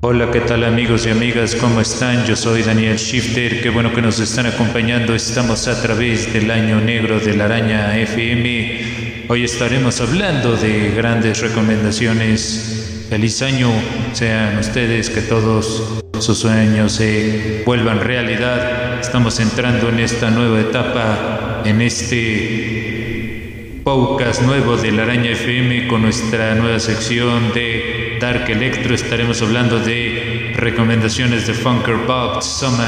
[0.00, 1.56] Hola, ¿qué tal amigos y amigas?
[1.56, 2.24] ¿Cómo están?
[2.24, 5.12] Yo soy Daniel Shifter, qué bueno que nos están acompañando.
[5.12, 9.26] Estamos a través del año negro de la araña FM.
[9.26, 13.06] Hoy estaremos hablando de grandes recomendaciones.
[13.10, 13.72] Feliz año,
[14.12, 19.00] sean ustedes que todos sus sueños se vuelvan realidad.
[19.00, 26.02] Estamos entrando en esta nueva etapa, en este podcast nuevo de la araña FM con
[26.02, 32.86] nuestra nueva sección de Dark Electro estaremos hablando de recomendaciones de Funker Box, Summon,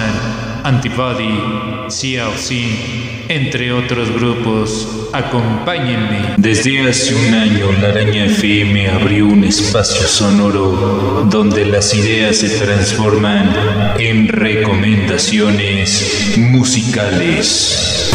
[0.65, 5.09] Antibody, CLC, entre otros grupos.
[5.13, 6.35] Acompáñenme.
[6.37, 12.49] Desde hace un año, la Araña FM abrió un espacio sonoro donde las ideas se
[12.59, 18.11] transforman en recomendaciones musicales.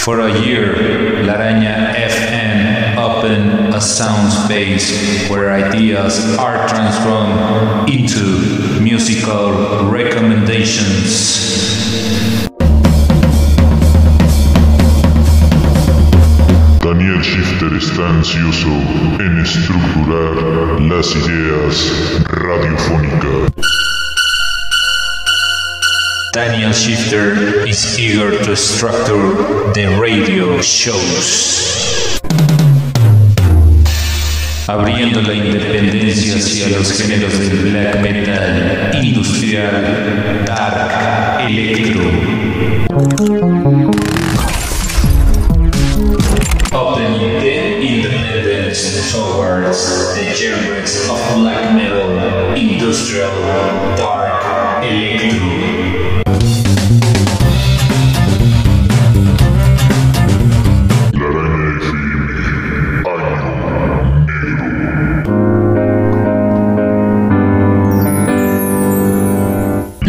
[0.00, 2.31] For a year, La Araña FM
[3.02, 11.42] opened a sound space where ideas are transformed into musical recommendations.
[16.80, 18.70] Daniel Shifter está ansioso
[19.18, 23.50] en estructurar las ideas radiofónicas.
[26.32, 31.71] Daniel Shifter is eager to structure the radio shows.
[34.68, 42.02] Abriendo la independencia hacia los géneros del black metal, industrial, dark, electro.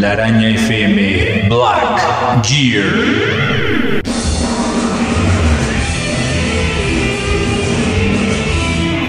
[0.03, 4.01] La Araña FM Black Gear.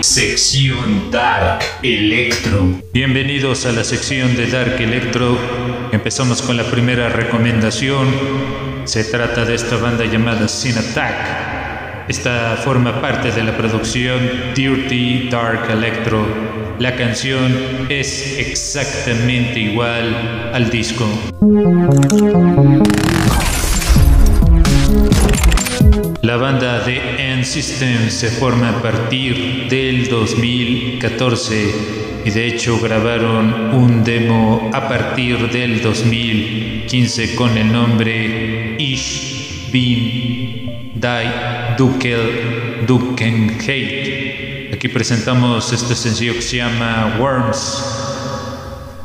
[0.02, 2.80] Sección Dark Electro.
[2.92, 5.36] Bienvenidos a la sección de Dark Electro.
[5.90, 8.06] Empezamos con la primera recomendación.
[8.84, 11.43] Se trata de esta banda llamada Sin Attack.
[12.06, 14.18] Esta forma parte de la producción
[14.54, 16.26] Dirty Dark Electro.
[16.78, 21.08] La canción es exactamente igual al disco.
[26.20, 31.74] La banda de End System se forma a partir del 2014
[32.26, 39.33] y de hecho grabaron un demo a partir del 2015 con el nombre Ish
[39.74, 44.72] Bin Dai Dukel Dukenheit.
[44.72, 47.82] Aquí presentamos este sencillo que se llama Worms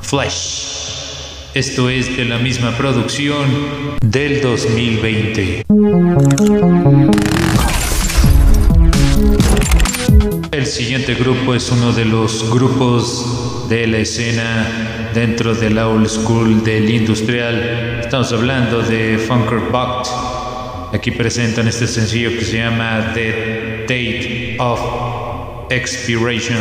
[0.03, 1.49] Flesh.
[1.55, 3.49] Esto es de la misma producción
[4.01, 5.63] del 2020.
[10.51, 16.07] El siguiente grupo es uno de los grupos de la escena dentro de la old
[16.07, 18.01] school del industrial.
[18.01, 20.38] Estamos hablando de Funker Bucked.
[20.91, 24.79] Aquí presentan este sencillo que se llama The Date of
[25.69, 26.57] Expiration.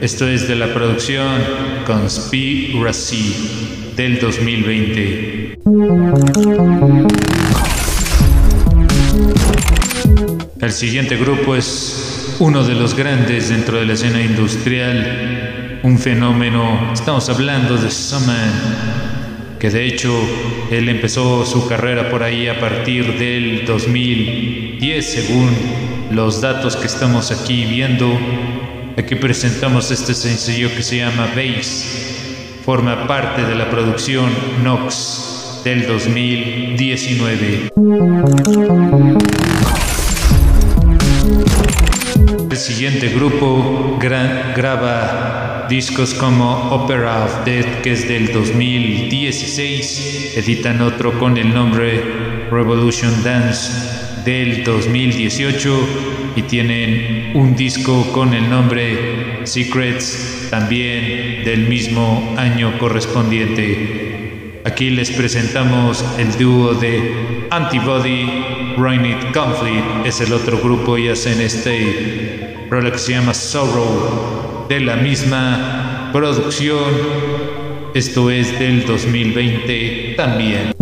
[0.00, 1.40] Esto es de la producción
[1.86, 5.58] Conspiracy del 2020.
[10.60, 16.90] El siguiente grupo es uno de los grandes dentro de la escena industrial, un fenómeno,
[16.92, 19.13] estamos hablando de Summon,
[19.64, 20.12] que de hecho
[20.70, 25.48] él empezó su carrera por ahí a partir del 2010 según
[26.10, 28.14] los datos que estamos aquí viendo.
[28.98, 31.86] Aquí presentamos este sencillo que se llama Base,
[32.62, 34.28] forma parte de la producción
[34.62, 37.70] Nox del 2019.
[42.50, 50.34] El siguiente grupo gra- graba discos como Opera of Death, que es del 2016.
[50.36, 53.70] Editan otro con el nombre Revolution Dance
[54.24, 64.60] del 2018 y tienen un disco con el nombre Secrets también del mismo año correspondiente.
[64.64, 71.40] Aquí les presentamos el dúo de Antibody, Ruined Conflict, es el otro grupo y hacen
[71.40, 74.33] este rola que se llama Sorrow,
[74.68, 76.92] de la misma producción.
[77.94, 80.72] Esto es del 2020 también.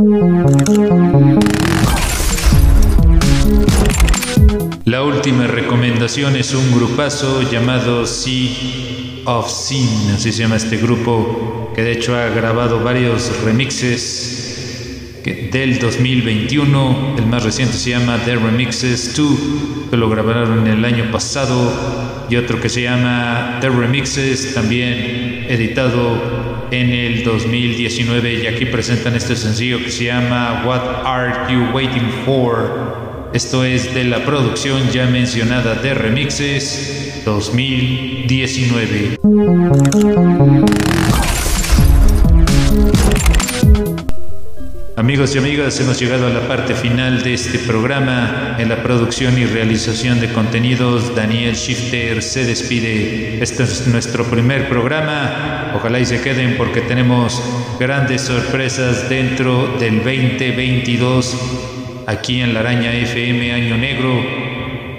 [4.84, 8.50] La última recomendación es un grupazo llamado Sea
[9.25, 14.41] of Sin, así se llama este grupo, que de hecho ha grabado varios remixes
[15.24, 17.16] del 2021.
[17.19, 19.38] El más reciente se llama The Remixes 2,
[19.90, 22.26] que lo grabaron el año pasado.
[22.28, 28.42] Y otro que se llama The Remixes, también editado en el 2019.
[28.42, 33.30] Y aquí presentan este sencillo que se llama What Are You Waiting For?
[33.32, 39.19] Esto es de la producción ya mencionada de Remixes 2019.
[44.94, 48.56] Amigos y amigas, hemos llegado a la parte final de este programa.
[48.58, 53.42] En la producción y realización de contenidos, Daniel Shifter se despide.
[53.42, 55.72] Este es nuestro primer programa.
[55.74, 57.42] Ojalá y se queden porque tenemos
[57.80, 61.38] grandes sorpresas dentro del 2022
[62.06, 64.22] aquí en la Araña FM Año Negro.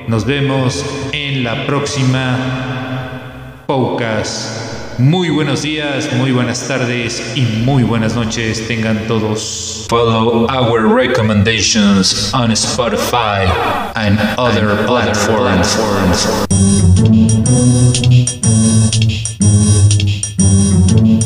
[0.07, 4.62] Nos vemos en la próxima Poucas.
[4.97, 9.85] Muy buenos días, muy buenas tardes y muy buenas noches tengan todos.
[9.89, 13.45] Follow our recommendations on Spotify
[13.95, 15.77] and other platforms.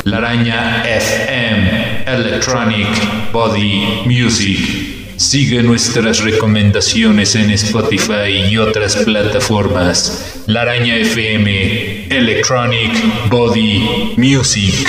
[0.05, 2.87] La Araña FM Electronic
[3.33, 4.76] Body Music.
[5.17, 10.43] Sigue nuestras recomendaciones en Spotify y otras plataformas.
[10.45, 14.87] La Araña FM, Electronic Body Music.